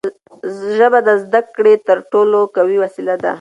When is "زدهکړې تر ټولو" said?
1.23-2.39